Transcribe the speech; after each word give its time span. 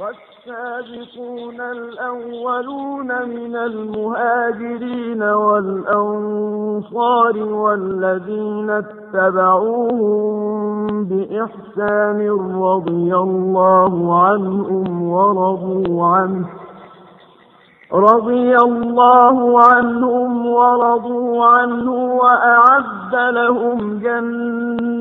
والسابقون 0.00 1.60
الأولون 1.60 3.06
من 3.28 3.56
المهاجرين 3.56 5.22
والأنصار 5.22 6.58
والذين 7.38 8.70
اتبعوهم 8.70 10.04
بإحسان 11.04 12.30
رضي 12.62 13.14
الله 13.16 14.22
عنهم 14.24 15.02
ورضوا 15.10 16.06
عنه 16.06 16.46
رضي 17.92 18.56
الله 18.56 19.60
عنهم 19.72 20.46
ورضوا 20.46 21.44
عنه 21.44 21.92
وأعد 21.92 23.14
لهم 23.34 23.98
جنات 23.98 24.99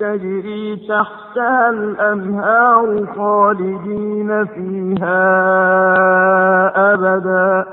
تجري 0.00 0.76
تحتها 0.76 1.70
الأنهار 1.70 3.06
خالدين 3.06 4.44
فيها 4.44 5.24
أبدا 6.94 7.64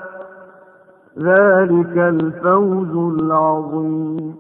ذلك 1.18 1.98
الفوز 1.98 2.94
العظيم 3.20 4.36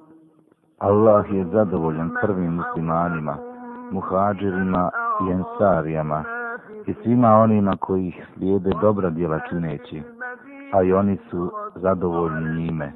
Allah 0.80 1.26
je 1.32 1.46
zadovoljan 1.46 2.10
prvim 2.22 2.54
muslimanima, 2.54 3.38
muhađirima 3.92 4.90
i 5.28 5.32
ensarijama, 5.32 6.24
i 6.88 6.94
svima 7.04 7.36
onima 7.36 7.78
koji 7.80 8.08
ih 8.08 8.26
slijede 8.34 8.70
dobra 8.82 9.10
djela 9.10 9.40
čineći, 9.50 10.04
a 10.74 10.84
i 10.84 10.94
oni 10.94 11.18
su 11.30 11.52
zadovoljni 11.76 12.62
njime. 12.62 12.94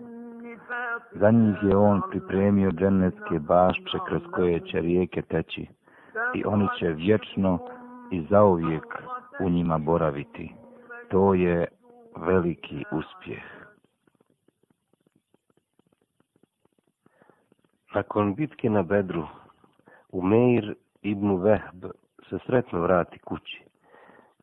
Za 1.15 1.31
njih 1.31 1.57
je 1.63 1.77
on 1.77 2.03
pripremio 2.11 2.71
dženecke 2.71 3.39
bašče 3.39 3.99
kroz 4.09 4.23
koje 4.33 4.61
će 4.61 4.81
rijeke 4.81 5.23
teći 5.23 5.67
i 6.35 6.45
oni 6.45 6.69
će 6.79 6.89
vječno 6.89 7.59
i 8.11 8.27
zauvijek 8.31 9.03
u 9.41 9.51
njima 9.51 9.79
boraviti. 9.79 10.55
To 11.11 11.35
je 11.35 11.67
veliki 12.17 12.85
uspjeh. 12.93 13.43
Nakon 17.95 18.35
bitke 18.35 18.71
na 18.71 18.83
Bedru, 18.83 19.27
Umeir 20.13 20.75
ibn 21.03 21.43
Vehb 21.43 21.85
se 22.31 22.39
sretno 22.47 22.81
vrati 22.81 23.19
kući 23.19 23.65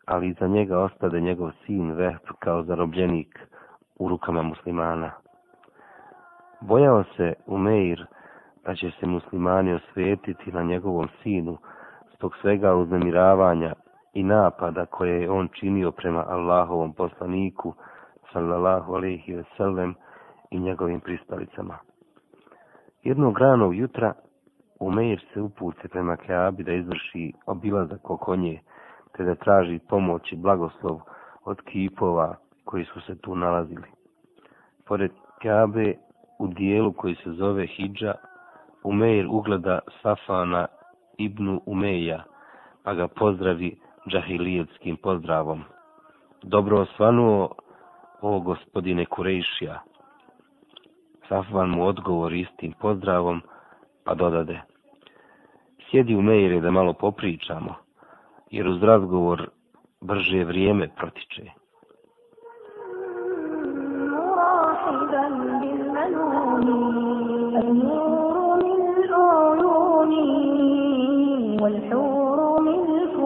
ali 0.05 0.29
iza 0.29 0.47
njega 0.47 0.79
ostade 0.79 1.21
njegov 1.21 1.51
sin 1.65 1.91
Vehb 1.91 2.25
kao 2.39 2.63
zarobljenik 2.63 3.39
u 3.99 4.09
rukama 4.09 4.41
muslimana. 4.41 5.11
Bojao 6.61 7.03
se 7.17 7.33
Umeir 7.47 8.05
da 8.65 8.75
će 8.75 8.91
se 8.99 9.05
muslimani 9.05 9.73
osvetiti 9.73 10.51
na 10.51 10.63
njegovom 10.63 11.07
sinu 11.23 11.57
zbog 12.17 12.35
svega 12.41 12.75
uznemiravanja 12.75 13.73
i 14.13 14.23
napada 14.23 14.85
koje 14.85 15.21
je 15.21 15.31
on 15.31 15.47
činio 15.59 15.91
prema 15.91 16.25
Allahovom 16.27 16.93
poslaniku, 16.93 17.73
sallallahu 18.33 18.93
alaihi 18.93 19.35
ve 19.35 19.43
sellem, 19.57 19.95
i 20.51 20.59
njegovim 20.59 20.99
pristalicama. 20.99 21.77
Jednog 23.03 23.37
ranog 23.37 23.75
jutra 23.75 24.13
Umeir 24.79 25.25
se 25.33 25.41
upuce 25.41 25.87
prema 25.87 26.17
Keabi 26.17 26.63
da 26.63 26.73
izvrši 26.73 27.33
obilazak 27.45 28.09
oko 28.09 28.35
nje, 28.35 28.59
te 29.17 29.23
da 29.23 29.35
traži 29.35 29.79
pomoć 29.89 30.31
i 30.31 30.35
blagoslov 30.35 30.99
od 31.45 31.61
kipova 31.61 32.35
koji 32.65 32.85
su 32.85 33.01
se 33.01 33.15
tu 33.21 33.35
nalazili. 33.35 33.87
Pored 34.87 35.11
Keabe 35.41 35.93
u 36.41 36.47
dijelu 36.47 36.93
koji 36.93 37.15
se 37.15 37.31
zove 37.31 37.67
Hidža, 37.67 38.13
Umeir 38.83 39.27
ugleda 39.29 39.79
Safana 40.01 40.67
ibnu 41.17 41.61
Umeja, 41.65 42.23
pa 42.83 42.93
ga 42.93 43.07
pozdravi 43.07 43.77
džahilijetskim 44.09 44.97
pozdravom. 44.97 45.63
Dobro 46.43 46.79
osvanuo, 46.81 47.49
o 48.21 48.39
gospodine 48.39 49.05
Kurejšija. 49.05 49.81
Safvan 51.27 51.69
mu 51.69 51.85
odgovori 51.87 52.39
istim 52.39 52.73
pozdravom, 52.79 53.41
pa 54.03 54.13
dodade. 54.13 54.61
Sjedi 55.89 56.15
u 56.15 56.21
Mejere 56.21 56.59
da 56.61 56.71
malo 56.71 56.93
popričamo 56.93 57.75
jer 58.51 58.67
uz 58.67 58.83
razgovor 58.83 59.49
brže 60.01 60.43
vrijeme 60.43 60.89
protiče. 60.95 61.60
من 67.63 67.81
الاولين 69.03 70.41
والحور 71.61 72.61
من 72.61 72.79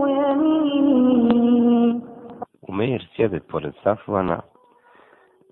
يميني 0.09 2.01
Umeir 2.67 3.01
sjede 3.15 3.39
pored 3.39 3.73
Safvana 3.83 4.41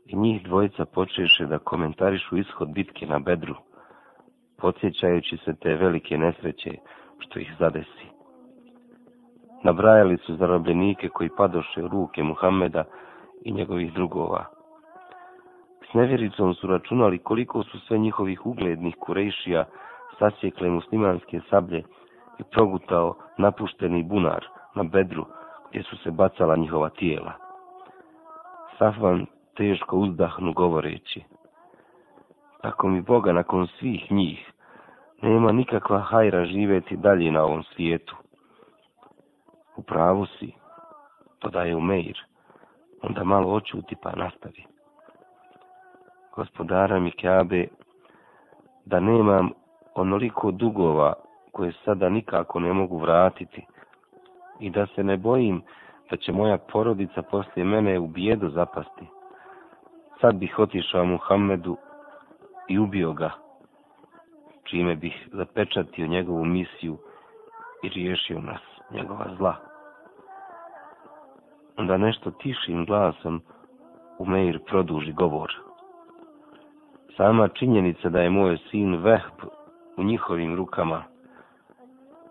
i 0.06 0.16
njih 0.16 0.44
dvojica 0.44 0.86
počeše 0.86 1.46
da 1.46 1.60
komentarišu 1.60 2.38
ishod 2.38 2.74
bitke 2.74 3.06
na 3.06 3.20
Bedru, 3.20 3.56
podsjećajući 4.58 5.38
se 5.38 5.54
te 5.62 5.76
velike 5.76 6.18
nesreće 6.18 6.72
što 7.20 7.40
ih 7.40 7.56
zadesi 7.60 8.14
nabrajali 9.64 10.18
su 10.18 10.36
zarobljenike 10.36 11.10
koji 11.10 11.30
padoše 11.38 11.84
u 11.84 11.88
ruke 11.88 12.24
Muhammeda 12.24 12.84
i 13.46 13.52
njegovih 13.52 13.94
drugova. 13.94 14.46
S 15.94 15.96
nevjericom 15.96 16.54
su 16.54 16.68
računali 16.68 17.20
koliko 17.20 17.64
su 17.64 17.80
sve 17.80 17.98
njihovih 17.98 18.46
uglednih 18.46 18.96
kurejšija 19.00 19.66
sasjekle 20.20 20.70
muslimanske 20.70 21.42
sablje 21.50 21.84
i 22.40 22.44
progutao 22.52 23.16
napušteni 23.38 24.03
bunar 24.03 24.46
na 24.76 24.84
bedru 24.84 25.26
gdje 25.70 25.84
su 25.84 25.98
se 25.98 26.12
bacala 26.12 26.56
njihova 26.56 26.90
tijela. 26.90 27.34
Safvan 28.78 29.26
teško 29.56 29.98
uzdahnu 29.98 30.53
govoreći. 30.53 31.24
Tako 32.62 32.88
mi 32.88 33.02
Boga 33.02 33.34
nakon 33.34 33.68
svih 33.68 34.12
njih 34.12 34.52
nema 35.22 35.52
nikakva 35.52 36.00
hajra 36.00 36.46
živjeti 36.46 36.98
dalje 36.98 37.32
na 37.32 37.44
ovom 37.44 37.64
svijetu. 37.64 38.16
U 39.76 39.84
pravu 39.84 40.26
si, 40.26 40.53
dodaje 41.42 41.76
Umeir, 41.76 42.18
onda 43.02 43.24
malo 43.24 43.53
očuti 43.53 43.96
pa 44.03 44.12
nastavi. 44.16 44.72
Gospodara 46.36 47.00
mi 47.00 47.12
Kabe, 47.12 47.68
da 48.86 49.00
nemam 49.00 49.50
onoliko 49.96 50.52
dugova 50.52 51.14
koje 51.52 51.74
sada 51.86 52.10
nikako 52.10 52.60
ne 52.60 52.74
mogu 52.74 52.98
vratiti 52.98 53.66
i 54.60 54.70
da 54.70 54.88
se 54.96 55.04
ne 55.04 55.18
bojim 55.18 55.62
da 56.10 56.18
će 56.18 56.32
moja 56.32 56.58
porodica 56.58 57.22
poslije 57.22 57.66
mene 57.66 58.00
u 58.00 58.08
bijedu 58.08 58.50
zapasti. 58.50 59.06
Sad 60.22 60.36
bih 60.36 60.60
otišao 60.60 61.06
Muhammedu 61.06 61.78
i 62.68 62.80
ubio 62.80 63.14
ga, 63.14 63.32
čime 64.64 64.96
bih 64.96 65.30
zapečatio 65.32 66.08
njegovu 66.08 66.46
misiju 66.46 66.98
i 67.84 67.90
riješio 67.90 68.40
nas 68.42 68.62
njegova 68.92 69.26
zla. 69.38 69.56
Onda 71.78 71.98
nešto 71.98 72.32
tišim 72.32 72.86
glasom 72.86 73.42
u 74.20 74.26
Meir 74.26 74.60
produži 74.66 75.12
govor. 75.12 75.72
Sama 77.18 77.47
činjenica 77.47 78.09
da 78.09 78.22
je 78.22 78.29
moj 78.29 78.57
sin 78.57 78.96
Vehb 78.96 79.38
u 79.97 80.03
njihovim 80.03 80.56
rukama, 80.56 81.03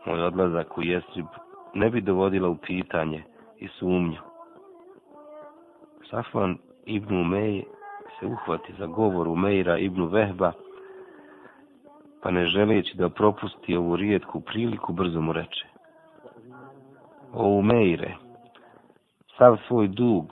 moj 0.06 0.22
odlazak 0.22 0.78
u 0.78 0.82
Jesrib 0.82 1.26
ne 1.75 1.91
bi 1.91 2.00
dovodila 2.00 2.48
u 2.48 2.56
pitanje 2.56 3.22
i 3.59 3.69
sumnju. 3.69 4.19
Safvan 6.10 6.59
ibn 6.84 7.16
Umej 7.16 7.62
se 8.21 8.26
uhvati 8.26 8.72
za 8.78 8.87
govor 8.87 9.28
Umeira 9.28 9.78
ibn 9.78 10.04
Vehba, 10.04 10.53
pa 12.22 12.31
ne 12.31 12.47
želeći 12.47 12.97
da 12.97 13.09
propusti 13.09 13.76
ovu 13.76 13.97
rijetku 13.97 14.41
priliku, 14.41 14.92
brzo 14.92 15.21
mu 15.21 15.32
reče 15.32 15.66
o 17.32 17.48
Umeire, 17.48 18.15
sav 19.39 19.57
svoj 19.66 19.89
dug 19.89 20.24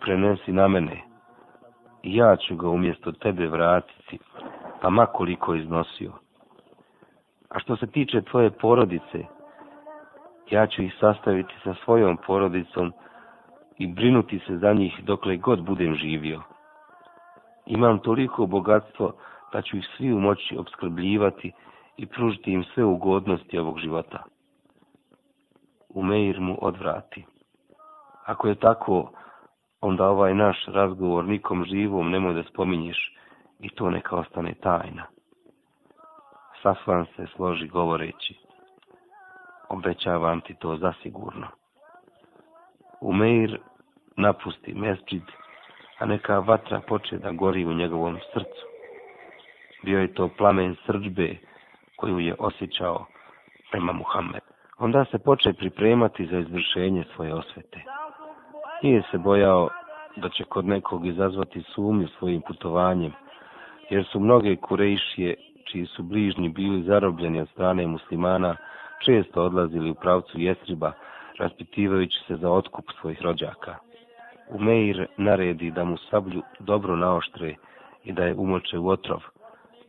prenesi 0.00 0.52
na 0.52 0.68
mene 0.68 1.11
ja 2.02 2.36
ću 2.36 2.56
ga 2.56 2.68
umjesto 2.68 3.12
tebe 3.12 3.46
vratiti, 3.46 4.18
pa 4.80 4.90
makoliko 4.90 5.54
iznosio. 5.54 6.12
A 7.48 7.58
što 7.58 7.76
se 7.76 7.86
tiče 7.86 8.22
tvoje 8.22 8.50
porodice, 8.50 9.24
ja 10.50 10.66
ću 10.66 10.82
ih 10.82 10.94
sastaviti 11.00 11.54
sa 11.64 11.74
svojom 11.84 12.16
porodicom 12.26 12.92
i 13.78 13.86
brinuti 13.86 14.38
se 14.46 14.56
za 14.56 14.72
njih 14.72 15.00
dokle 15.04 15.36
god 15.36 15.64
budem 15.64 15.94
živio. 15.94 16.42
Imam 17.66 17.98
toliko 17.98 18.46
bogatstvo 18.46 19.12
da 19.52 19.62
ću 19.62 19.76
ih 19.76 19.84
svi 19.96 20.12
u 20.12 20.20
moći 20.20 20.56
obskrbljivati 20.58 21.52
i 21.96 22.06
pružiti 22.06 22.52
im 22.52 22.64
sve 22.64 22.84
ugodnosti 22.84 23.58
ovog 23.58 23.78
života. 23.78 24.22
Umeir 25.88 26.40
mu 26.40 26.58
odvrati. 26.60 27.24
Ako 28.26 28.48
je 28.48 28.54
tako, 28.54 29.10
onda 29.82 30.08
ovaj 30.08 30.34
naš 30.34 30.64
razgovor 30.66 31.24
nikom 31.24 31.64
živom 31.64 32.10
nemoj 32.10 32.34
da 32.34 32.42
spominješ 32.42 33.16
i 33.60 33.70
to 33.70 33.90
neka 33.90 34.16
ostane 34.16 34.54
tajna. 34.54 35.06
Safvan 36.62 37.06
se 37.16 37.26
složi 37.36 37.68
govoreći. 37.68 38.34
Obećavam 39.68 40.40
ti 40.40 40.54
to 40.54 40.76
zasigurno. 40.76 41.46
Umeir 43.00 43.58
napusti 44.16 44.74
mesčid, 44.74 45.22
a 45.98 46.06
neka 46.06 46.38
vatra 46.38 46.80
poče 46.88 47.18
da 47.18 47.32
gori 47.32 47.64
u 47.64 47.72
njegovom 47.72 48.18
srcu. 48.32 48.66
Bio 49.82 50.00
je 50.00 50.14
to 50.14 50.28
plamen 50.38 50.76
srđbe 50.86 51.36
koju 51.96 52.18
je 52.18 52.34
osjećao 52.38 53.06
prema 53.70 53.92
Muhammedu. 53.92 54.46
Onda 54.78 55.04
se 55.04 55.18
poče 55.18 55.52
pripremati 55.52 56.26
za 56.26 56.38
izvršenje 56.38 57.04
svoje 57.14 57.34
osvete. 57.34 57.82
Nije 58.82 59.02
se 59.10 59.18
bojao 59.18 59.68
da 60.16 60.28
će 60.28 60.44
kod 60.44 60.64
nekog 60.64 61.06
izazvati 61.06 61.62
sumnju 61.62 62.08
svojim 62.08 62.40
putovanjem, 62.40 63.12
jer 63.90 64.04
su 64.04 64.20
mnoge 64.20 64.56
kurejšije, 64.56 65.34
čiji 65.64 65.86
su 65.86 66.02
bližnji 66.02 66.48
bili 66.48 66.82
zarobljeni 66.82 67.40
od 67.40 67.48
strane 67.48 67.86
muslimana, 67.86 68.56
često 69.04 69.42
odlazili 69.42 69.90
u 69.90 69.94
pravcu 69.94 70.40
Jesriba, 70.40 70.92
raspitivajući 71.38 72.18
se 72.26 72.36
za 72.36 72.50
otkup 72.50 72.84
svojih 73.00 73.22
rođaka. 73.22 73.76
Umeir 74.48 75.06
naredi 75.16 75.70
da 75.70 75.84
mu 75.84 75.96
sablju 75.96 76.42
dobro 76.58 76.96
naoštre 76.96 77.54
i 78.04 78.12
da 78.12 78.24
je 78.24 78.34
umoče 78.34 78.78
u 78.78 78.88
otrov, 78.88 79.20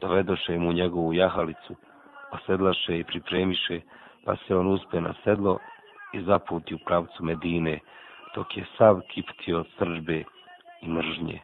dovedoše 0.01 0.57
mu 0.57 0.73
njegovu 0.73 1.13
jahalicu, 1.13 1.75
osedlaše 2.31 2.99
i 2.99 3.03
pripremiše, 3.03 3.81
pa 4.25 4.35
se 4.35 4.55
on 4.55 4.67
uspe 4.67 5.01
na 5.01 5.13
sedlo 5.23 5.57
i 6.13 6.21
zaputi 6.21 6.75
u 6.75 6.77
pravcu 6.85 7.23
Medine, 7.23 7.79
dok 8.35 8.57
je 8.57 8.65
sav 8.77 9.01
kiptio 9.07 9.59
od 9.59 9.67
sržbe 9.77 10.23
i 10.81 10.87
mržnje. 10.87 11.39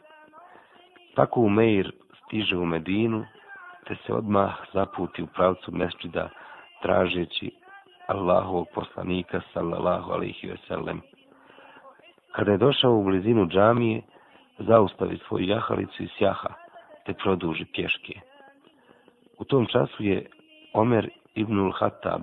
Tako 1.16 1.42
Umeir 1.42 1.92
stiže 2.26 2.58
u 2.58 2.66
Medinu, 2.66 3.26
te 3.88 3.96
se 4.06 4.14
odmah 4.14 4.56
zaputi 4.74 5.24
u 5.24 5.28
pravcu 5.28 5.72
mesčida, 5.72 6.30
tražeći 6.82 7.52
Allahovog 8.08 8.68
poslanika, 8.74 9.42
sallallahu 9.54 10.12
alaihi 10.12 10.48
ve 10.48 10.58
sellem. 10.68 11.02
Kada 12.32 12.52
je 12.52 12.58
došao 12.58 12.96
u 12.96 13.04
blizinu 13.04 13.48
džamije, 13.48 14.02
zaustavi 14.60 15.18
svoju 15.18 15.48
jahalicu 15.48 16.04
iz 16.04 16.10
sjaha, 16.18 16.54
te 17.06 17.14
produži 17.14 17.66
pješke. 17.66 18.20
U 19.38 19.44
tom 19.44 19.66
času 19.66 20.04
je 20.04 20.26
Omer 20.74 21.10
ibnul 21.36 21.72
Hatab, 21.72 22.22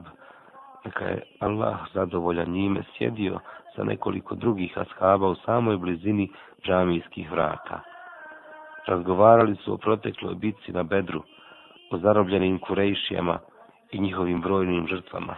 neka 0.87 1.05
je 1.05 1.23
Allah 1.41 1.77
zadovoljan 1.94 2.50
njime, 2.50 2.83
sjedio 2.99 3.38
sa 3.77 3.85
nekoliko 3.85 4.35
drugih 4.35 4.79
ashaba 4.79 5.29
u 5.29 5.35
samoj 5.35 5.77
blizini 5.77 6.31
džamijskih 6.67 7.31
vrata. 7.31 7.81
Razgovarali 8.87 9.56
su 9.56 9.75
o 9.75 9.77
protekloj 9.77 10.35
bitci 10.35 10.73
na 10.73 10.83
Bedru, 10.83 11.23
o 11.91 11.99
zarobljenim 11.99 12.59
kurejšijama 12.59 13.38
i 13.93 14.00
njihovim 14.00 14.41
brojnim 14.41 14.87
žrtvama. 14.87 15.35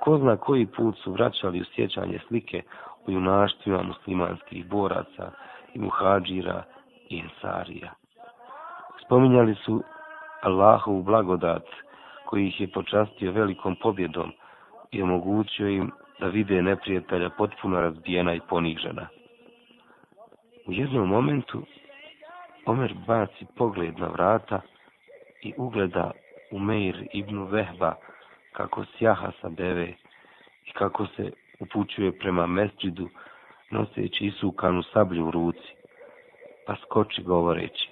Ko 0.00 0.18
zna 0.18 0.36
koji 0.36 0.66
put 0.66 0.98
su 0.98 1.12
vraćali 1.12 1.60
u 1.60 1.64
sjećanje 1.64 2.18
slike 2.28 2.62
o 3.06 3.10
junaštvima 3.10 3.82
muslimanskih 3.82 4.66
boraca 4.66 5.30
i 5.74 5.78
muhađira 5.78 6.62
i 7.08 7.18
ensarija. 7.20 7.92
Spominjali 9.04 9.54
su 9.54 9.82
Allahovu 10.42 11.02
blagodat 11.02 11.64
koji 12.34 12.46
ih 12.46 12.60
je 12.60 12.68
počastio 12.68 13.32
velikom 13.32 13.76
pobjedom 13.76 14.32
i 14.90 15.02
omogućio 15.02 15.68
im 15.68 15.90
da 16.20 16.26
vide 16.26 16.62
neprijatelja 16.62 17.30
potpuno 17.30 17.80
razbijena 17.80 18.34
i 18.34 18.40
ponižena. 18.48 19.06
U 20.66 20.72
jednom 20.72 21.08
momentu 21.08 21.62
Omer 22.66 22.94
baci 23.06 23.46
pogled 23.56 23.98
na 23.98 24.06
vrata 24.06 24.60
i 25.42 25.52
ugleda 25.56 26.10
Umeir 26.50 27.08
ibn 27.12 27.46
Vehba 27.50 27.94
kako 28.52 28.84
sjaha 28.98 29.30
sa 29.40 29.48
deve 29.48 29.88
i 30.66 30.72
kako 30.72 31.06
se 31.06 31.30
upućuje 31.60 32.18
prema 32.18 32.46
mesđidu 32.46 33.08
noseći 33.70 34.24
isukanu 34.24 34.82
sablju 34.82 35.26
u 35.26 35.30
ruci, 35.30 35.74
pa 36.66 36.76
skoči 36.76 37.22
govoreći. 37.22 37.88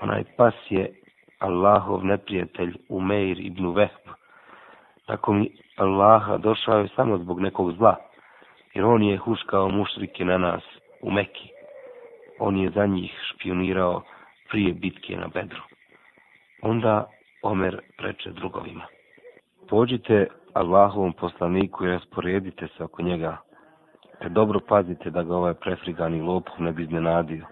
Onaj 0.00 0.24
pas 0.36 0.54
je 0.70 1.05
Allahov 1.38 2.04
neprijatelj 2.04 2.76
Umeir 2.88 3.40
ibn 3.40 3.74
Vehb. 3.74 4.08
Tako 5.06 5.32
mi 5.32 5.50
Allaha 5.76 6.36
došao 6.36 6.78
je 6.78 6.88
samo 6.96 7.18
zbog 7.18 7.40
nekog 7.40 7.72
zla, 7.72 7.96
jer 8.74 8.84
on 8.84 9.02
je 9.02 9.16
huškao 9.16 9.68
mušrike 9.68 10.24
na 10.24 10.38
nas 10.38 10.62
u 11.02 11.10
Meki. 11.10 11.48
On 12.38 12.56
je 12.56 12.70
za 12.70 12.86
njih 12.86 13.12
špionirao 13.30 14.02
prije 14.48 14.72
bitke 14.72 15.16
na 15.16 15.28
Bedru. 15.28 15.62
Onda 16.62 17.10
Omer 17.42 17.80
reče 17.98 18.30
drugovima. 18.30 18.84
Pođite 19.68 20.26
Allahovom 20.54 21.12
poslaniku 21.12 21.84
i 21.84 21.88
rasporedite 21.88 22.68
se 22.76 22.84
oko 22.84 23.02
njega. 23.02 23.36
Te 24.22 24.28
dobro 24.28 24.60
pazite 24.68 25.10
da 25.10 25.22
ga 25.22 25.36
ovaj 25.36 25.54
prefrigani 25.54 26.22
lopuh 26.22 26.60
ne 26.60 26.72
bi 26.72 26.82
iznenadio. 26.82 27.46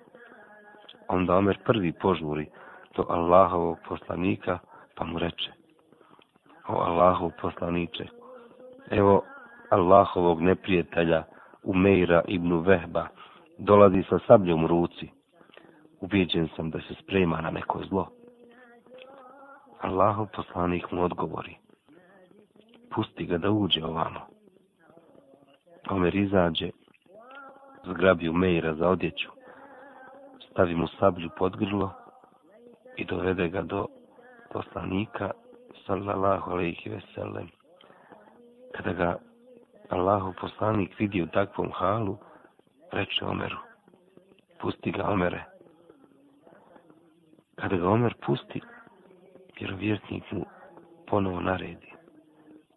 Onda 1.08 1.36
Omer 1.36 1.58
prvi 1.64 1.92
požuri 1.92 2.46
do 2.96 3.04
Allahovog 3.08 3.78
poslanika, 3.88 4.58
pa 4.94 5.04
mu 5.04 5.18
reče. 5.18 5.52
O 6.68 6.80
Allahov 6.80 7.30
poslaniče, 7.42 8.06
evo 8.90 9.22
Allahovog 9.70 10.40
neprijatelja 10.40 11.22
Umeira 11.62 12.22
ibn 12.28 12.60
Vehba 12.60 13.06
dolazi 13.58 14.02
sa 14.08 14.18
sabljom 14.26 14.64
u 14.64 14.66
ruci. 14.66 15.08
Ubijeđen 16.00 16.48
sam 16.56 16.70
da 16.70 16.80
se 16.80 16.94
sprema 17.02 17.40
na 17.40 17.50
neko 17.50 17.82
zlo. 17.88 18.08
Allahov 19.80 20.26
poslanik 20.36 20.92
mu 20.92 21.02
odgovori 21.02 21.56
pusti 22.94 23.26
ga 23.26 23.38
da 23.38 23.50
uđe 23.50 23.84
ovamo. 23.84 24.20
Omer 25.90 26.14
izađe, 26.14 26.70
zgrabi 27.84 28.28
Umeira 28.28 28.68
Meira 28.68 28.74
za 28.74 28.88
odjeću, 28.88 29.30
stavi 30.50 30.74
mu 30.74 30.86
sablju 30.86 31.30
pod 31.38 31.56
grlo 31.56 31.92
i 32.96 33.04
dovede 33.04 33.48
ga 33.48 33.62
do 33.62 33.86
poslanika, 34.52 35.30
sallallahu 35.86 36.50
alaihi 36.50 36.90
veselem. 36.90 37.48
Kada 38.74 38.92
ga 38.92 39.16
Allahu 39.88 40.34
poslanik 40.40 40.98
vidi 40.98 41.22
u 41.22 41.26
takvom 41.26 41.70
halu, 41.72 42.16
reče 42.92 43.24
Omeru, 43.24 43.58
pusti 44.60 44.90
ga 44.90 45.08
Omere. 45.10 45.44
Kada 47.54 47.76
ga 47.76 47.88
Omer 47.88 48.14
pusti, 48.26 48.60
vjerovjesnik 49.60 50.32
mu 50.32 50.44
ponovo 51.06 51.40
naredi 51.40 51.94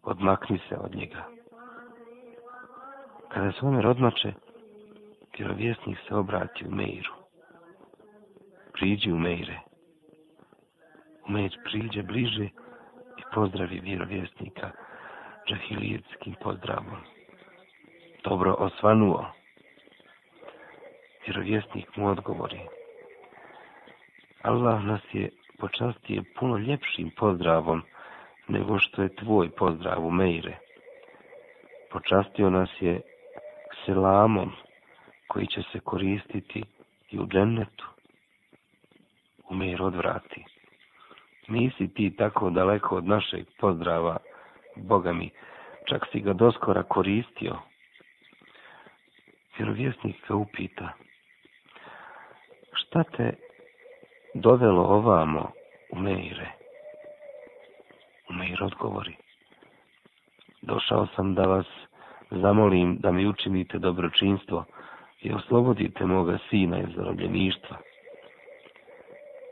odmakni 0.08 0.58
se 0.68 0.76
od 0.76 0.94
njega. 0.94 1.24
Kada 3.28 3.52
se 3.52 3.66
Omer 3.66 3.86
odmače, 3.86 4.32
vjerovjesnik 5.38 5.98
se 6.08 6.14
obrati 6.14 6.66
u 6.66 6.70
Meiru. 6.70 7.12
Priđi 8.72 9.12
u 9.12 9.18
Meire. 9.18 9.67
Umeir 11.28 11.58
priđe 11.64 12.02
bliže 12.02 12.44
i 13.18 13.22
pozdravi 13.34 13.80
vjerovjesnika 13.80 14.70
džahilijetskim 15.48 16.34
pozdravom. 16.42 17.00
Dobro 18.24 18.54
osvanuo. 18.58 19.26
Vjerovjesnik 21.26 21.96
mu 21.96 22.08
odgovori. 22.08 22.60
Allah 24.42 24.84
nas 24.84 25.00
je 25.12 25.30
počastije 25.58 26.22
puno 26.38 26.58
ljepšim 26.58 27.10
pozdravom 27.16 27.82
nego 28.48 28.78
što 28.78 29.02
je 29.02 29.16
tvoj 29.16 29.50
pozdrav 29.50 30.06
u 30.06 30.10
Mejre. 30.10 30.58
Počastio 31.90 32.50
nas 32.50 32.70
je 32.80 33.00
selamom 33.86 34.52
koji 35.26 35.46
će 35.46 35.62
se 35.72 35.80
koristiti 35.80 36.62
i 37.10 37.18
u 37.18 37.26
džennetu. 37.26 37.86
U 39.50 39.54
odvrati. 39.80 40.57
Nisi 41.48 41.88
ti 41.94 42.16
tako 42.16 42.50
daleko 42.50 42.96
od 42.96 43.06
našeg 43.06 43.46
pozdrava, 43.60 44.16
Boga 44.76 45.12
mi, 45.12 45.30
čak 45.88 46.06
si 46.12 46.20
ga 46.20 46.32
doskora 46.32 46.82
koristio. 46.82 47.56
Vjerovjesnik 49.58 50.28
ga 50.28 50.34
upita. 50.34 50.88
Šta 52.72 53.02
te 53.02 53.32
dovelo 54.34 54.82
ovamo 54.82 55.50
u 55.92 55.98
Meire? 55.98 56.48
Umeir 58.30 58.62
odgovori. 58.62 59.16
Došao 60.62 61.06
sam 61.16 61.34
da 61.34 61.42
vas 61.42 61.66
zamolim 62.30 62.96
da 62.96 63.12
mi 63.12 63.26
učinite 63.26 63.78
dobročinstvo 63.78 64.64
i 65.20 65.32
oslobodite 65.32 66.06
moga 66.06 66.38
sina 66.50 66.78
iz 66.78 66.88
zarobljeništva. 66.96 67.76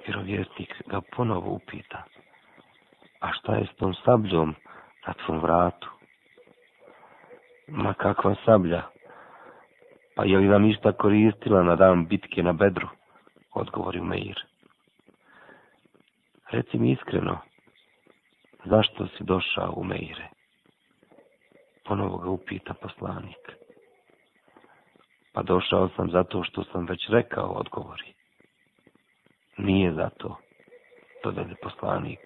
Vjerovjesnik 0.07 0.75
ga 0.87 1.01
ponovo 1.17 1.51
upita. 1.51 2.03
A 3.21 3.33
šta 3.33 3.55
je 3.55 3.67
s 3.67 3.77
tom 3.77 3.95
sabljom 3.95 4.55
na 5.07 5.13
tvom 5.13 5.41
vratu? 5.41 5.89
Ma 7.69 7.95
kakva 7.95 8.35
sablja? 8.45 8.83
Pa 10.17 10.25
je 10.25 10.39
li 10.39 10.49
vam 10.49 10.65
išta 10.65 10.93
koristila 10.93 11.63
na 11.63 11.77
dan 11.77 12.07
bitke 12.07 12.43
na 12.43 12.53
bedru? 12.53 12.89
Odgovorio 13.55 14.05
Meir. 14.05 14.45
Reci 16.51 16.79
mi 16.79 16.93
iskreno, 16.93 17.39
zašto 18.65 19.07
si 19.07 19.25
došao 19.25 19.73
u 19.77 19.85
Meire? 19.85 20.29
Ponovo 21.85 22.19
ga 22.19 22.31
upita 22.31 22.75
poslanik. 22.75 23.53
Pa 25.33 25.43
došao 25.43 25.89
sam 25.89 26.11
zato 26.11 26.45
što 26.45 26.65
sam 26.65 26.87
već 26.87 27.09
rekao 27.09 27.51
odgovori. 27.51 28.15
Nije 29.67 29.93
zato, 29.93 30.37
je 31.25 31.57
poslanik, 31.63 32.21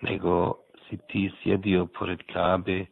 nego 0.00 0.54
si 0.88 0.98
ti 1.08 1.30
sjedio 1.42 1.86
pored 1.98 2.18
Kabe 2.32 2.84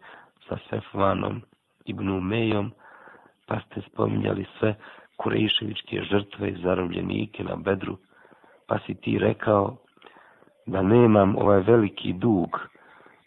sa 0.49 0.57
Sefvanom 0.71 1.43
ibn 1.85 2.09
Umejom, 2.09 2.73
pa 3.47 3.61
ste 3.61 3.81
spominjali 3.81 4.47
sve 4.59 4.75
kurejševičke 5.17 6.03
žrtve 6.03 6.49
i 6.49 6.63
zarobljenike 6.63 7.45
na 7.45 7.57
bedru, 7.57 7.97
pa 8.67 8.79
si 8.79 8.95
ti 8.95 9.19
rekao 9.19 9.77
da 10.67 10.83
nemam 10.83 11.37
ovaj 11.37 11.61
veliki 11.61 12.13
dug 12.13 12.61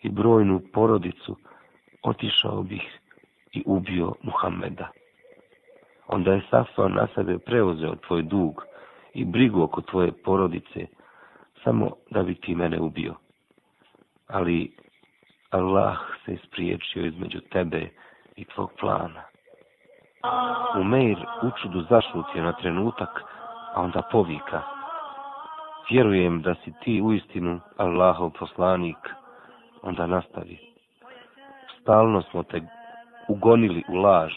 i 0.02 0.10
brojnu 0.10 0.62
porodicu, 0.74 1.38
otišao 2.04 2.64
bih 2.64 3.00
i 3.52 3.64
ubio 3.66 4.14
Muhammeda. 4.22 4.90
Onda 6.08 6.34
je 6.34 6.42
Safvan 6.50 6.94
na 6.94 7.08
sebe 7.16 7.38
preuzeo 7.40 7.96
tvoj 7.96 8.22
dug 8.22 8.73
i 9.14 9.26
brigu 9.26 9.64
oko 9.64 9.82
tvoje 9.82 10.12
porodice, 10.12 10.88
samo 11.64 11.92
da 12.12 12.24
bi 12.24 12.36
ti 12.36 12.56
mene 12.56 12.80
ubio. 12.80 13.16
Ali 14.28 14.72
Allah 15.52 15.98
se 16.26 16.34
ispriječio 16.34 17.06
između 17.06 17.40
tebe 17.40 17.90
i 18.36 18.46
tvog 18.46 18.72
plana. 18.80 19.24
Umeir 20.80 21.18
učudu 21.44 21.82
zašutio 21.90 22.44
na 22.44 22.54
trenutak, 22.54 23.22
a 23.74 23.82
onda 23.82 24.02
povika. 24.12 24.62
Vjerujem 25.90 26.42
da 26.42 26.56
si 26.56 26.74
ti 26.84 27.02
u 27.02 27.14
istinu 27.14 27.60
Allahov 27.78 28.30
poslanik, 28.40 28.98
onda 29.82 30.08
nastavi. 30.08 30.58
Stalno 31.82 32.22
smo 32.22 32.44
te 32.44 32.62
ugonili 33.28 33.84
u 33.90 33.96
laž 33.96 34.34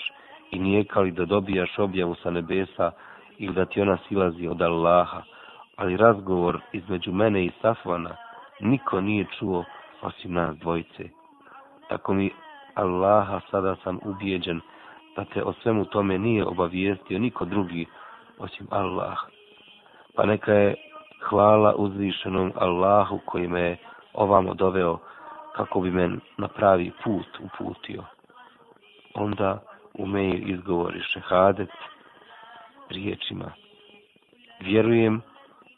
i 0.50 0.58
nijekali 0.58 1.10
da 1.10 1.24
dobijaš 1.24 1.78
objavu 1.78 2.14
sa 2.14 2.30
nebesa 2.30 2.90
ili 3.38 3.54
da 3.54 3.64
ti 3.64 3.80
ona 3.80 3.98
silazi 4.08 4.48
od 4.48 4.62
Allaha, 4.62 5.22
ali 5.76 5.96
razgovor 5.96 6.60
između 6.72 7.12
mene 7.12 7.44
i 7.44 7.50
Safvana 7.62 8.16
niko 8.60 9.00
nije 9.00 9.26
čuo 9.38 9.64
osim 10.02 10.32
nas 10.32 10.56
dvojice. 10.56 11.08
Tako 11.88 12.14
mi 12.14 12.30
Allaha 12.74 13.40
sada 13.50 13.76
sam 13.84 13.98
ubijeđen 14.04 14.60
da 15.16 15.24
te 15.24 15.42
o 15.42 15.52
svemu 15.52 15.84
tome 15.84 16.18
nije 16.18 16.46
obavijestio 16.46 17.18
niko 17.18 17.44
drugi 17.44 17.86
osim 18.38 18.66
Allah. 18.70 19.18
Pa 20.14 20.26
neka 20.26 20.52
je 20.52 20.74
hvala 21.28 21.74
uzvišenom 21.74 22.52
Allahu 22.56 23.18
koji 23.24 23.48
me 23.48 23.60
je 23.60 23.76
ovamo 24.14 24.54
doveo 24.54 24.98
kako 25.56 25.80
bi 25.80 25.90
men 25.90 26.20
na 26.36 26.48
pravi 26.48 26.92
put 27.04 27.26
uputio. 27.40 28.04
Onda 29.14 29.62
umeju 29.94 30.48
izgovori 30.48 31.00
šehadet 31.02 31.70
riječima. 32.88 33.52
Vjerujem 34.60 35.22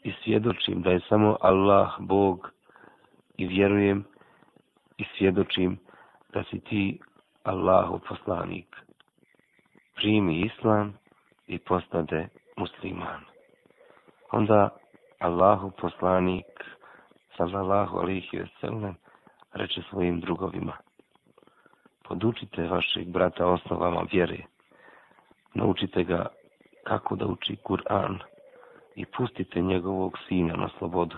i 0.03 0.13
svjedočim 0.23 0.81
da 0.81 0.91
je 0.91 0.99
samo 1.09 1.37
Allah 1.41 1.91
Bog 1.99 2.51
i 3.37 3.47
vjerujem 3.47 4.05
i 4.97 5.05
svjedočim 5.17 5.79
da 6.33 6.43
si 6.43 6.59
ti 6.59 6.99
Allahu 7.43 7.99
poslanik. 8.07 8.75
Primi 9.95 10.41
islam 10.41 10.97
i 11.47 11.57
postade 11.57 12.27
musliman. 12.57 13.21
Onda 14.31 14.69
Allahu 15.19 15.71
poslanik 15.71 16.45
sallallahu 17.37 17.97
alihi 17.97 18.37
wasallam 18.37 18.93
reče 19.53 19.81
svojim 19.89 20.19
drugovima 20.19 20.77
podučite 22.09 22.67
vašeg 22.67 23.07
brata 23.07 23.47
osnovama 23.47 24.05
vjere 24.11 24.37
naučite 25.53 26.03
ga 26.03 26.25
kako 26.89 27.15
da 27.15 27.25
uči 27.25 27.55
Kur'an 27.63 28.19
i 28.95 29.05
pustite 29.05 29.61
njegovog 29.61 30.17
sina 30.27 30.55
na 30.55 30.69
slobodu 30.77 31.17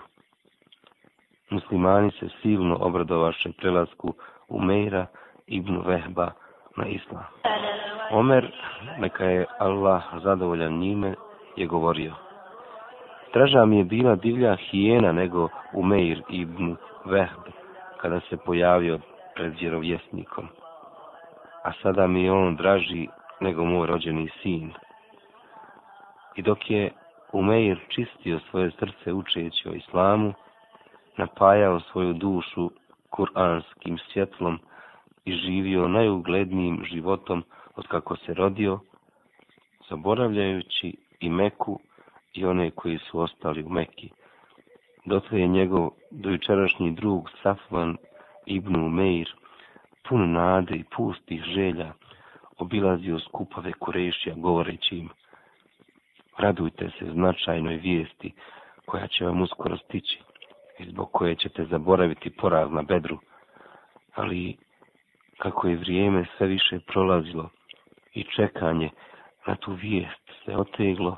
muslimani 1.52 2.10
se 2.10 2.28
silno 2.42 2.76
obradovaše 2.80 3.52
prelasku 3.52 4.14
Umeira 4.48 5.06
ibn 5.46 5.82
Vehba 5.86 6.30
na 6.76 6.86
islam. 6.86 7.24
Omer, 8.10 8.52
neka 8.98 9.24
je 9.24 9.46
Allah 9.58 10.02
zadovoljan 10.22 10.78
njime, 10.78 11.14
je 11.56 11.66
govorio. 11.66 12.14
Straža 13.28 13.64
mi 13.64 13.78
je 13.78 13.84
bila 13.84 14.16
divlja 14.16 14.56
hijena 14.56 15.12
nego 15.12 15.48
Umeir 15.72 16.22
ibn 16.28 16.76
Vehb, 17.04 17.42
kada 18.00 18.20
se 18.20 18.36
pojavio 18.36 18.98
pred 19.34 19.54
vjerovjesnikom. 19.60 20.48
A 21.64 21.72
sada 21.82 22.06
mi 22.06 22.24
je 22.24 22.32
on 22.32 22.56
draži 22.56 23.08
nego 23.40 23.64
moj 23.64 23.86
rođeni 23.86 24.28
sin. 24.42 24.72
I 26.36 26.42
dok 26.42 26.70
je 26.70 26.90
Umeir 27.32 27.78
čistio 27.88 28.40
svoje 28.50 28.70
srce 28.70 29.12
učeći 29.12 29.68
o 29.68 29.72
islamu, 29.72 30.32
napajao 31.16 31.80
svoju 31.80 32.12
dušu 32.12 32.70
kuranskim 33.10 33.98
svjetlom 33.98 34.58
i 35.24 35.32
živio 35.32 35.88
najuglednijim 35.88 36.84
životom 36.84 37.44
od 37.76 37.86
kako 37.86 38.16
se 38.16 38.34
rodio, 38.34 38.80
zaboravljajući 39.90 40.96
i 41.20 41.30
Meku 41.30 41.80
i 42.34 42.44
one 42.44 42.70
koji 42.70 42.98
su 42.98 43.20
ostali 43.20 43.62
u 43.62 43.68
Meki. 43.68 44.10
Dotle 45.04 45.40
je 45.40 45.46
njegov 45.46 45.90
dojučerašnji 46.10 46.90
drug 46.92 47.30
Safvan 47.42 47.96
ibn 48.46 48.76
Umeir, 48.76 49.34
pun 50.08 50.32
nade 50.32 50.74
i 50.74 50.84
pustih 50.96 51.42
želja, 51.42 51.92
obilazio 52.58 53.18
skupove 53.18 53.72
Kurešija 53.72 54.34
govoreći 54.34 54.96
im 54.96 55.08
radujte 56.42 56.90
se 56.98 57.12
značajnoj 57.12 57.76
vijesti 57.76 58.32
koja 58.86 59.06
će 59.06 59.24
vam 59.24 59.42
uskoro 59.42 59.76
stići 59.76 60.20
i 60.78 60.84
zbog 60.84 61.10
koje 61.12 61.34
ćete 61.36 61.64
zaboraviti 61.64 62.30
poraz 62.30 62.70
na 62.72 62.82
bedru, 62.82 63.18
ali 64.14 64.56
kako 65.38 65.68
je 65.68 65.76
vrijeme 65.76 66.24
sve 66.36 66.46
više 66.46 66.78
prolazilo 66.86 67.50
i 68.14 68.24
čekanje 68.24 68.90
na 69.46 69.56
tu 69.56 69.72
vijest 69.72 70.30
se 70.44 70.56
oteglo, 70.56 71.16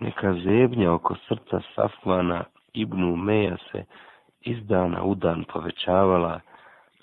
neka 0.00 0.34
zebnja 0.34 0.92
oko 0.92 1.14
srca 1.28 1.60
Safvana 1.74 2.44
Ibnu 2.72 3.16
Meja 3.16 3.56
se 3.72 3.84
iz 4.40 4.66
dana 4.66 5.02
u 5.04 5.14
dan 5.14 5.44
povećavala, 5.52 6.40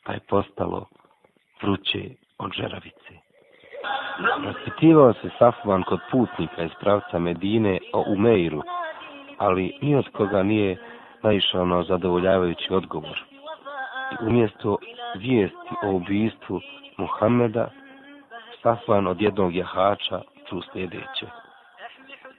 pa 0.05 0.13
je 0.13 0.19
postalo 0.29 0.85
vruće 1.61 2.09
od 2.38 2.51
žeravice. 2.53 3.30
Raspitivao 4.45 5.13
se 5.13 5.29
Safvan 5.39 5.83
kod 5.83 6.00
putnika 6.11 6.63
iz 6.63 6.71
pravca 6.79 7.19
Medine 7.19 7.79
o 7.93 8.03
Umeiru, 8.07 8.61
ali 9.38 9.77
ni 9.81 9.95
od 9.95 10.09
koga 10.11 10.43
nije 10.43 10.77
naišao 11.23 11.65
na 11.65 11.83
zadovoljavajući 11.83 12.73
odgovor. 12.73 13.23
Umjesto 14.21 14.77
vijesti 15.15 15.75
o 15.83 15.91
ubijstvu 15.91 16.59
Muhammeda, 16.97 17.69
Safvan 18.63 19.07
od 19.07 19.21
jednog 19.21 19.55
jahača 19.55 20.21
ču 20.50 20.61
sljedeće. 20.71 21.27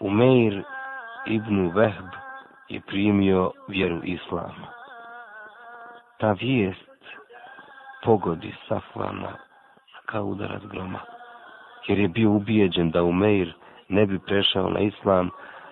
Umeir 0.00 0.62
ibn 1.26 1.70
Vehb 1.74 2.08
je 2.68 2.80
primio 2.80 3.50
vjeru 3.68 4.00
Islama. 4.04 4.66
Ta 6.18 6.32
vijest 6.32 6.92
pogodi 8.04 8.54
Safvana 8.68 9.32
kao 10.06 10.24
udarac 10.24 10.62
groma, 10.62 11.00
jer 11.88 11.98
je 11.98 12.08
bio 12.08 12.30
ubijeđen 12.30 12.90
da 12.90 13.02
Umeir 13.02 13.52
ne 13.88 14.06
bi 14.06 14.18
prešao 14.18 14.70
na 14.70 14.80
Islam 14.80 15.30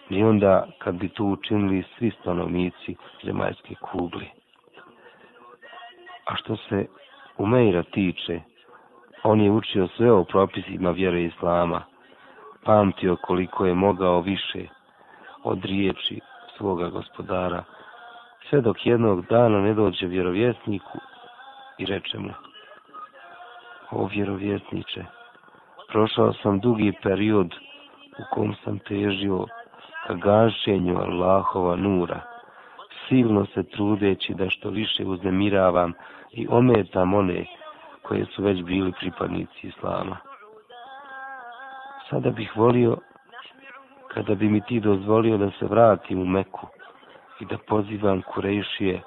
ni 0.08 0.24
onda 0.24 0.66
kad 0.78 0.94
bi 0.94 1.08
to 1.08 1.24
učinili 1.24 1.84
svi 1.98 2.10
stanovnici 2.20 2.96
zemaljske 3.24 3.74
kugli. 3.74 4.26
A 6.26 6.36
što 6.36 6.56
se 6.56 6.86
Umeira 7.38 7.82
tiče, 7.82 8.40
on 9.22 9.40
je 9.40 9.50
učio 9.50 9.88
sve 9.88 10.12
o 10.12 10.24
propisima 10.24 10.90
vjere 10.90 11.24
Islama, 11.24 11.82
pamtio 12.64 13.16
koliko 13.16 13.66
je 13.66 13.74
mogao 13.74 14.20
više 14.20 14.66
od 15.44 15.64
riječi 15.64 16.20
svoga 16.56 16.88
gospodara, 16.88 17.64
sve 18.48 18.60
dok 18.60 18.86
jednog 18.86 19.26
dana 19.26 19.60
ne 19.60 19.74
dođe 19.74 20.06
vjerovjesniku 20.06 20.98
i 21.78 21.86
reče 21.86 22.18
mu, 22.18 22.30
o 23.90 24.06
vjerovjesniče, 24.06 25.04
prošao 25.92 26.32
sam 26.32 26.60
dugi 26.60 26.92
period 27.02 27.54
u 28.18 28.34
kom 28.34 28.54
sam 28.64 28.78
težio 28.78 29.46
ka 30.06 30.14
gašenju 30.14 30.98
Allahova 30.98 31.76
nura, 31.76 32.20
silno 33.08 33.46
se 33.46 33.62
trudeći 33.62 34.34
da 34.34 34.50
što 34.50 34.70
više 34.70 35.04
uznemiravam 35.04 35.92
i 36.32 36.46
ometam 36.50 37.14
one 37.14 37.44
koje 38.02 38.26
su 38.26 38.42
već 38.42 38.62
bili 38.62 38.92
pripadnici 39.00 39.66
Islama. 39.66 40.16
Sada 42.10 42.30
bih 42.30 42.56
volio 42.56 42.96
kada 44.14 44.34
bi 44.34 44.48
mi 44.48 44.60
ti 44.60 44.80
dozvolio 44.80 45.38
da 45.38 45.50
se 45.50 45.66
vratim 45.66 46.22
u 46.22 46.26
Meku 46.26 46.66
i 47.40 47.44
da 47.44 47.58
pozivam 47.58 48.22
Kurejšije 48.22 49.02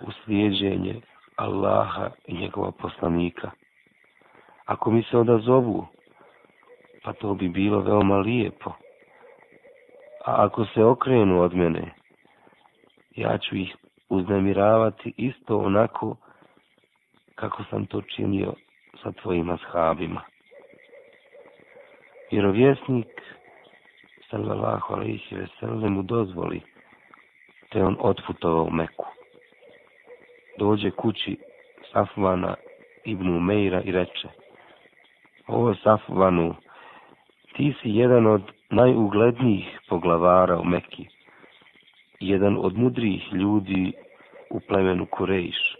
u 0.00 0.12
slijedženje 0.12 1.00
Allaha 1.36 2.10
i 2.26 2.38
njegova 2.38 2.70
poslanika. 2.70 3.50
Ako 4.66 4.90
mi 4.90 5.02
se 5.02 5.18
odazovu, 5.18 5.86
Pa 7.02 7.12
to 7.12 7.34
bi 7.34 7.48
bilo 7.48 7.80
veoma 7.80 8.16
lijepo. 8.18 8.70
A 10.24 10.44
ako 10.44 10.64
se 10.64 10.84
okrenu 10.84 11.40
od 11.40 11.54
mene, 11.54 11.90
ja 13.16 13.38
ću 13.38 13.56
ih 13.56 13.76
uznemiravati 14.08 15.14
isto 15.16 15.58
onako 15.58 16.16
kako 17.34 17.64
sam 17.70 17.86
to 17.86 18.02
činio 18.02 18.54
sa 19.02 19.12
tvojim 19.12 19.50
ashabima. 19.50 20.20
Vjerovjesnik, 22.30 23.22
sallallahu 24.30 24.94
alaihi 24.94 25.36
ve 25.36 25.46
sellem, 25.60 25.92
mu 25.92 26.02
dozvoli, 26.02 26.60
te 27.70 27.84
on 27.84 27.96
otputovao 28.00 28.70
Meku. 28.70 29.06
Dođe 30.58 30.90
kući 30.90 31.36
Safvana 31.92 32.54
ibn 33.04 33.36
Umeira 33.36 33.82
i 33.82 33.92
reče, 33.92 34.28
ovo 35.46 35.74
Safvanu, 35.74 36.54
ti 37.56 37.74
si 37.82 37.90
jedan 37.90 38.26
od 38.26 38.42
najuglednijih 38.70 39.80
poglavara 39.88 40.60
u 40.60 40.64
Mekiji, 40.64 41.08
jedan 42.20 42.58
od 42.60 42.78
mudrijih 42.78 43.32
ljudi 43.32 43.92
u 44.50 44.60
plemenu 44.60 45.06
Kurejiš. 45.06 45.76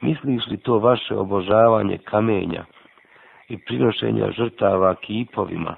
Misliš 0.00 0.46
li 0.46 0.56
to 0.56 0.78
vaše 0.78 1.14
obožavanje 1.14 1.98
kamenja 1.98 2.64
i 3.48 3.58
prinošenja 3.58 4.30
žrtava 4.30 4.94
kipovima 4.94 5.76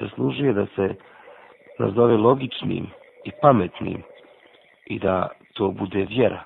zaslužuje 0.00 0.52
da 0.52 0.66
se 0.66 0.94
nazove 1.78 2.16
logičnim 2.16 2.86
i 3.24 3.30
pametnim 3.42 4.02
i 4.86 4.98
da 4.98 5.28
to 5.54 5.68
bude 5.68 6.06
vjera? 6.08 6.44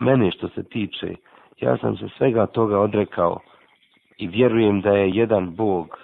Mene 0.00 0.30
što 0.30 0.48
se 0.48 0.62
tiče, 0.62 1.14
ja 1.60 1.76
sam 1.76 1.96
se 1.96 2.08
svega 2.18 2.46
toga 2.46 2.80
odrekao 2.80 3.40
i 4.18 4.26
vjerujem 4.26 4.80
da 4.80 4.90
je 4.90 5.10
jedan 5.10 5.54
Bog, 5.54 5.98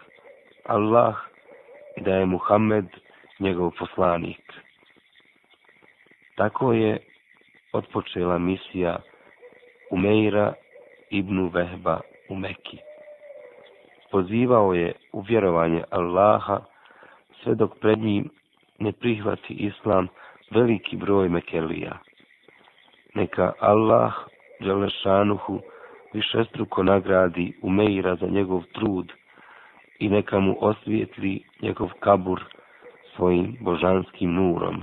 Allah, 0.65 1.15
i 1.97 2.01
da 2.01 2.15
je 2.15 2.27
Muhammed 2.27 2.87
njegov 3.39 3.71
poslanik. 3.79 4.53
Tako 6.37 6.73
je 6.73 6.99
otpočela 7.73 8.39
misija 8.39 8.99
Umeira 9.91 10.55
ibn 11.11 11.51
Vehba 11.55 12.01
u 12.29 12.37
Meki. 12.37 12.79
Pozivao 14.11 14.75
je 14.75 14.93
u 15.13 15.21
vjerovanje 15.21 15.85
Allaha 15.91 16.61
sve 17.43 17.55
dok 17.55 17.79
pred 17.81 17.99
njim 17.99 18.31
ne 18.79 18.93
prihvati 18.93 19.55
islam 19.55 20.09
veliki 20.51 20.97
broj 20.97 21.29
Mekelija. 21.29 21.99
Neka 23.15 23.53
Allah, 23.59 24.13
Đelešanuhu 24.61 25.61
višestruko 26.13 26.83
nagradi 26.83 27.53
Umeira 27.63 28.17
za 28.17 28.27
njegov 28.27 28.63
trud 28.73 29.13
i 29.99 30.09
neka 30.09 30.41
mu 30.41 30.57
osvijetli 30.61 31.43
njegov 31.63 31.91
kabur 32.01 32.45
svojim 33.17 33.57
božanskim 33.61 34.35
nurom. 34.35 34.83